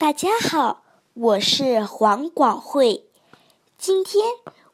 [0.00, 3.06] 大家好，我是黄广慧。
[3.76, 4.26] 今天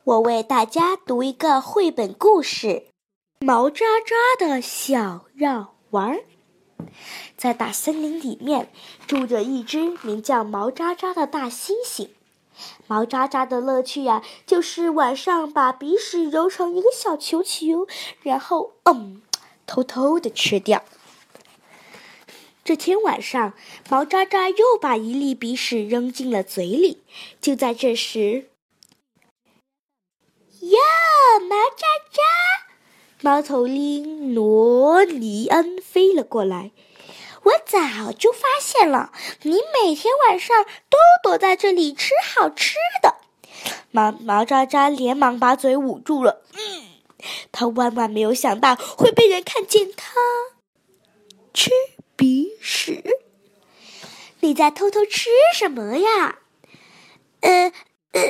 [0.04, 2.68] 我为大家读一个绘本故事
[3.40, 6.18] 《毛渣渣的小药丸》。
[7.38, 8.70] 在大森林里面
[9.06, 12.10] 住着一只名叫毛渣渣的大猩猩。
[12.86, 17.88] 毛渣渣的乐趣呀，就是晚上把鼻屎揉成一个小球球，
[18.22, 19.22] 然后嗯，
[19.66, 20.84] 偷偷的吃掉。
[22.64, 23.52] 这天晚上，
[23.90, 27.02] 毛渣渣又把一粒鼻屎扔进了嘴里。
[27.38, 28.48] 就在这时，
[30.60, 30.78] 哟，
[31.46, 32.22] 毛渣渣，
[33.20, 36.70] 猫头鹰罗尼恩飞了过来。
[37.42, 43.16] 我早就发现了，你每天晚上都躲在这里吃好吃的。
[43.90, 46.42] 毛毛渣渣连忙把嘴捂住了。
[46.54, 46.86] 嗯，
[47.52, 50.14] 他万万没有想到会被人看见他
[51.52, 51.70] 吃。
[52.16, 53.02] 鼻屎？
[54.40, 56.38] 你在偷偷吃什么呀？
[57.40, 57.72] 呃
[58.12, 58.20] 呃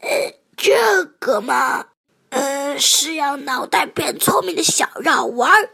[0.00, 1.86] 呃，这个嘛，
[2.30, 5.70] 呃，是让脑袋变聪明的小药丸。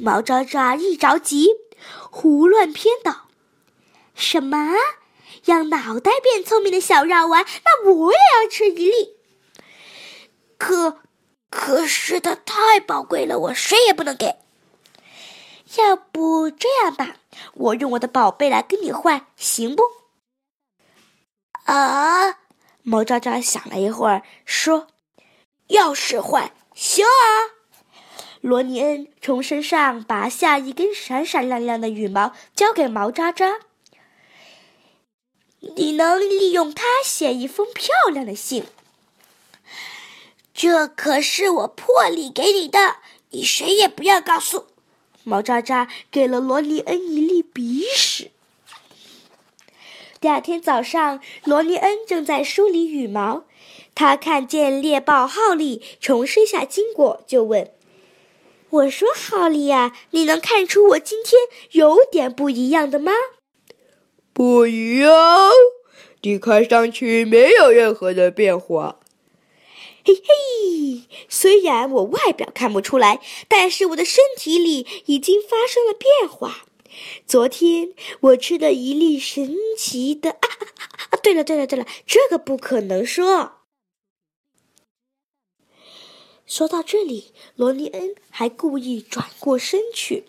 [0.00, 1.48] 毛渣渣一着急，
[2.10, 3.28] 胡乱编导
[4.14, 4.74] ：“什么？
[5.44, 7.44] 让脑袋变聪明的小药丸？
[7.64, 9.16] 那我也要吃一粒。
[10.58, 10.98] 可，
[11.48, 14.36] 可是它太宝贵了，我谁也不能给。”
[15.76, 17.16] 要不这样吧，
[17.54, 19.82] 我用我的宝贝来跟你换，行不？
[21.64, 22.38] 啊！
[22.82, 24.86] 毛渣渣想了一会儿，说
[25.68, 27.60] ：“要是换，行啊。”
[28.40, 33.58] 罗尼恩从身上拔下一根闪闪亮亮的羽毛，交给毛渣渣
[35.76, 38.64] ：“你能利用它写一封漂亮的信。
[40.54, 42.96] 这可是我破例给你的，
[43.30, 44.68] 你谁也不要告诉。”
[45.28, 48.30] 毛渣渣给了罗尼恩一粒鼻屎。
[50.20, 53.44] 第二天早上，罗尼恩正在梳理羽毛，
[53.94, 57.70] 他看见猎豹浩利从身下经过，就问
[58.70, 61.40] ：“我说，浩利呀，你能看出我今天
[61.72, 63.12] 有点不一样的吗
[64.32, 65.12] ？”“不一样，
[66.22, 68.98] 你看上去没有任何的变化。”
[70.04, 70.22] 嘿嘿，
[71.48, 76.66] 虽然我外表看不出来，但是我的身体里已经发生了变化。
[77.26, 80.48] 昨天我吃了一粒神奇的啊
[81.08, 81.16] 啊！
[81.22, 83.62] 对了对了对了，这个不可能说。
[86.46, 90.24] 说到这里，罗尼恩还故意转过身去，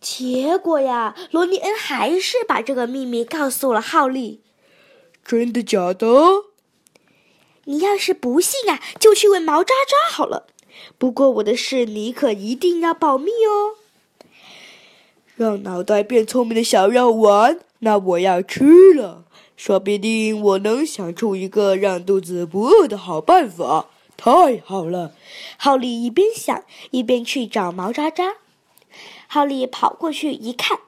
[0.00, 4.42] 结果呀，罗尼恩还是把这个秘密告诉了浩利。
[5.22, 6.53] 真的假的？
[7.64, 10.46] 你要是不信啊，就去问毛渣渣好了。
[10.98, 13.76] 不过我的事你可一定要保密哦。
[15.36, 19.24] 让脑袋变聪明的小药丸，那我要吃了。
[19.56, 23.86] 说不定我能想出一个让肚子不饿的好办法。
[24.16, 24.30] 太
[24.64, 25.12] 好了！
[25.56, 28.36] 浩利一边想一边去找毛渣渣。
[29.26, 30.78] 浩利跑过去一看，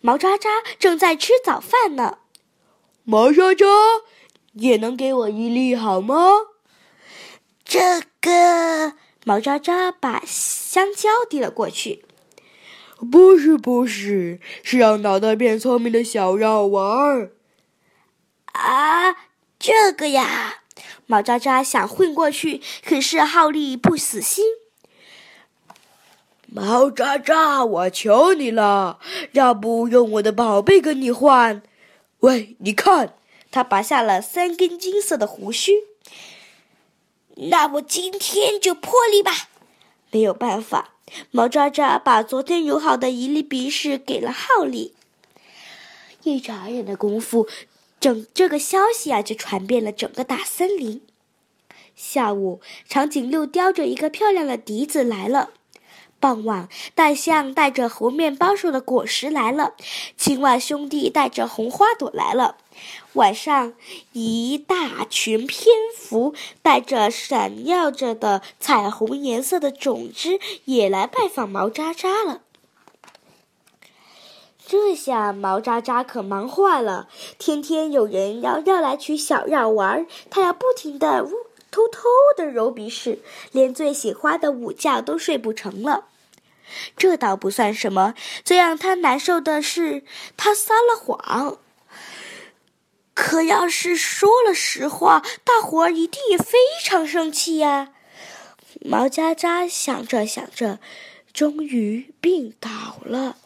[0.00, 2.18] 毛渣渣正在吃早饭呢。
[3.04, 3.66] 毛渣渣。
[4.56, 6.16] 也能给我一粒好吗？
[7.64, 8.94] 这个
[9.24, 12.04] 毛渣渣把香蕉递了过去。
[13.10, 17.30] 不是不是，是让脑袋变聪明的小药丸。
[18.52, 19.16] 啊，
[19.58, 20.62] 这个呀！
[21.06, 24.44] 毛渣渣想混过去，可是浩利不死心。
[26.46, 28.98] 毛渣渣，我求你了，
[29.32, 31.62] 要不用我的宝贝跟你换？
[32.20, 33.14] 喂，你看。
[33.56, 35.84] 他拔下了三根金色的胡须。
[37.36, 39.48] 那我今天就破例吧。
[40.10, 40.96] 没有办法，
[41.30, 44.94] 毛渣渣把昨天揉好的一粒鼻屎给了浩利。
[46.24, 47.48] 一眨眼的功夫，
[47.98, 51.00] 整这个消息啊就传遍了整个大森林。
[51.94, 55.52] 下午，长颈鹿叼着一个漂亮的笛子来了。
[56.18, 59.74] 傍晚，大象带着猴面包树的果实来了。
[60.16, 62.56] 青蛙兄弟带着红花朵来了。
[63.12, 63.74] 晚上，
[64.12, 65.58] 一大群蝙
[65.96, 72.40] 蝠带着闪耀着的彩虹颜色的种子也来拜访毛渣渣了。
[74.66, 77.08] 这下毛渣渣可忙坏了，
[77.38, 81.45] 天天有人要要来取小药丸，他要不停的呜。
[81.70, 82.02] 偷偷
[82.36, 83.20] 的揉鼻屎，
[83.52, 86.06] 连最喜欢的午觉都睡不成了。
[86.96, 88.14] 这倒不算什么，
[88.44, 90.02] 最让他难受的是，
[90.36, 91.58] 他撒了谎。
[93.14, 97.92] 可要是说了实话，大伙儿一定也非常生气呀。
[98.80, 100.80] 毛渣渣想着想着，
[101.32, 102.70] 终于病倒
[103.02, 103.36] 了。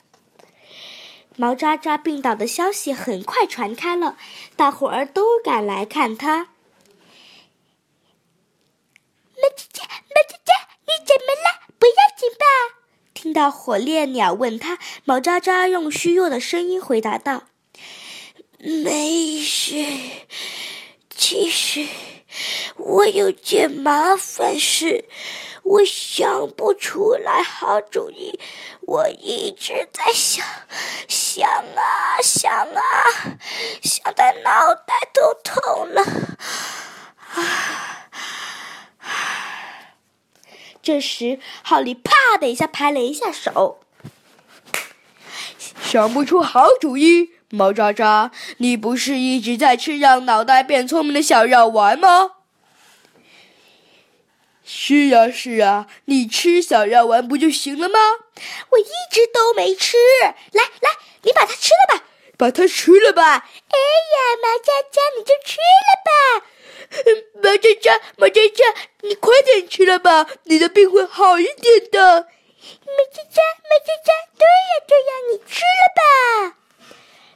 [1.36, 4.16] 毛渣渣病倒的消息很快传开了，
[4.56, 6.48] 大伙儿都赶来看他。
[9.40, 10.52] 毛渣渣，毛渣渣，
[10.86, 11.60] 你怎么了？
[11.78, 12.44] 不要紧吧？
[13.14, 17.44] 听到火烈鸟问他，毛渣渣用虚弱的声音回答道
[18.58, 19.84] ：“没事，
[21.14, 21.86] 其实
[22.76, 25.04] 我有件麻烦事，
[25.62, 28.38] 我想不出来好主意。
[28.82, 30.44] 我一直在想，
[31.06, 32.82] 想啊想啊，
[33.82, 36.02] 想的脑袋都痛了。”
[40.82, 43.80] 这时，浩里啪的一下拍了一下手，
[45.82, 47.30] 想不出好主意。
[47.52, 52.34] 毛渣渣，你不是一直在吃让脑袋变聪明的小药丸吗？
[54.64, 57.98] 是啊，是啊，你吃小药丸不就行了吗？
[58.70, 59.96] 我一直都没吃。
[60.52, 60.90] 来来，
[61.22, 62.04] 你把它吃了吧，
[62.40, 63.22] 把它吃了吧。
[63.22, 66.10] 哎呀，毛渣渣，你就吃了吧。
[67.42, 68.64] 毛渣渣，毛渣渣，
[69.02, 72.00] 你快点吃了吧，你的病会好一点的。
[72.00, 76.56] 毛渣渣，毛渣渣，对呀对呀，你吃了吧。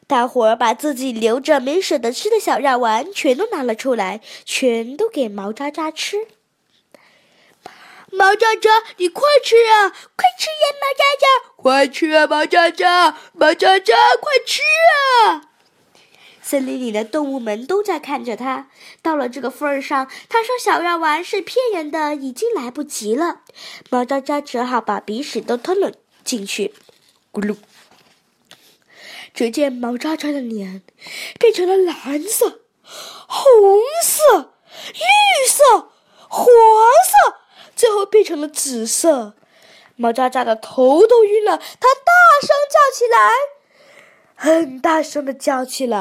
[0.06, 6.27] 大伙儿把自己留着没舍得吃的小药丸全都拿了出来，全都给毛渣渣吃。
[8.16, 9.90] 毛渣渣，你快吃啊！
[9.90, 11.26] 快吃呀，毛渣渣！
[11.56, 13.19] 快吃啊，毛渣渣！
[13.32, 14.62] 毛渣渣，快吃
[15.26, 15.50] 啊！
[16.43, 18.69] 森林里的动物们都在看着他。
[19.00, 23.40] 到了这个份儿上，他说小药丸是骗人的，已经来不及了。
[23.90, 26.75] 毛渣渣只好把鼻屎都吞了进去，
[27.32, 27.56] 咕噜。
[29.32, 30.82] 只见毛渣渣的脸
[31.40, 32.61] 变成了蓝色、
[33.26, 34.55] 红色、
[34.93, 35.90] 绿色、
[36.28, 37.38] 黄色，
[37.75, 39.35] 最后变成了紫色。
[39.97, 43.31] 毛渣渣的头都晕了，他大声叫起来。
[44.37, 45.97] 很大声的叫起来：“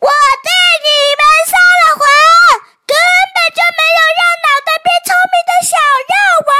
[0.00, 0.48] 我的
[0.86, 0.88] 你
[1.18, 2.00] 们撒了谎，
[2.86, 2.96] 根
[3.34, 5.76] 本就没有让脑袋变聪明的小
[6.08, 6.14] 药
[6.48, 6.50] 丸！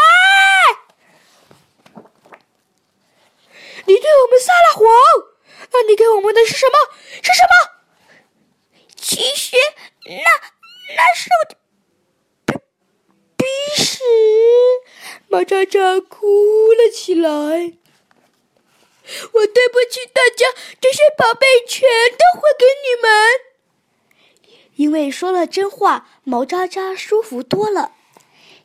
[3.86, 4.84] 你对我们撒了谎，
[5.72, 6.76] 那你给我们的是什么？
[7.22, 7.54] 是什么？
[8.94, 9.56] 其实，
[10.04, 10.28] 那
[10.94, 11.56] 那是我的
[12.44, 12.54] 鼻
[13.38, 13.44] 鼻
[13.82, 14.02] 屎。”
[15.36, 17.28] 毛渣渣哭了起来。
[17.28, 17.36] 我
[19.46, 20.46] 对不起大家，
[20.80, 23.10] 这些宝贝全都还给你们。
[24.76, 27.92] 因为说了真话，毛渣渣舒服多了。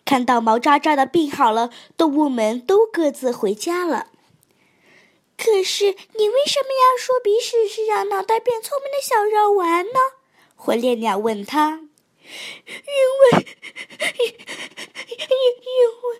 [0.05, 4.07] 看到毛渣渣的病好了，动物们都各自回家了。
[5.37, 9.99] 可是你为什么要说鼻屎是让脑袋变聪明的小药丸呢？
[10.55, 11.89] 火烈鸟问他。
[12.65, 12.73] 因
[13.33, 13.45] 为，
[13.99, 14.23] 因因，
[15.19, 15.25] 因
[16.03, 16.19] 为。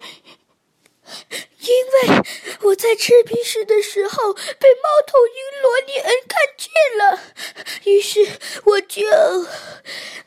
[1.60, 1.68] 因
[2.10, 2.24] 为
[2.62, 7.22] 我在吃鼻屎的时候被猫头鹰罗尼恩看见了，
[7.86, 9.06] 于是我就……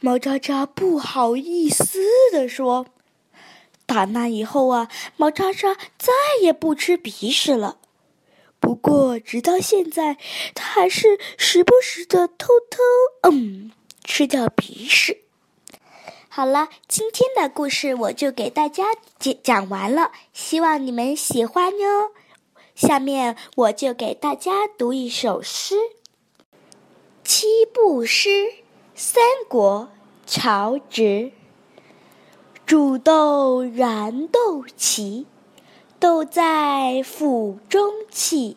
[0.01, 2.01] 毛渣渣不好意思
[2.31, 2.87] 地说
[3.87, 7.79] ：“打那以后啊，毛渣渣再也不吃鼻屎了。
[8.61, 10.19] 不过直到现在，
[10.55, 12.79] 他还是时不时的偷偷
[13.23, 13.73] 嗯
[14.05, 15.23] 吃掉鼻屎。”
[16.37, 18.87] 好了，今天的故事我就给大家
[19.21, 22.11] 讲讲完了，希望你们喜欢哟。
[22.75, 25.77] 下面我就给大家读一首诗：
[27.23, 28.53] 七步诗，
[28.97, 29.89] 三国
[30.27, 31.31] 曹植。
[32.67, 35.27] 煮豆燃豆萁，
[36.01, 38.57] 豆在釜中泣。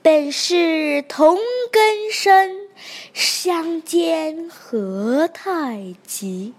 [0.00, 1.36] 本是同
[1.70, 2.70] 根生，
[3.12, 6.54] 相煎何太急。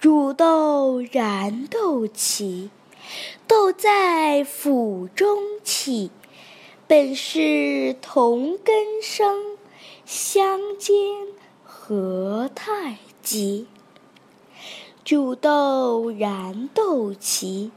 [0.00, 2.70] 煮豆燃豆萁，
[3.46, 6.10] 豆在釜中泣。
[6.86, 9.58] 本是同根生，
[10.06, 10.96] 相煎
[11.62, 13.66] 何太急。
[15.04, 17.70] 煮豆燃豆萁，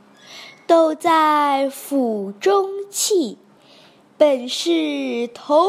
[0.65, 3.37] 豆在釜中泣。
[4.17, 5.65] 本是同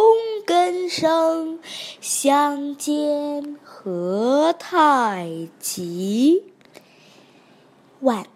[0.46, 1.58] 根生，
[2.00, 6.44] 相煎何太急。
[8.00, 8.33] 晚。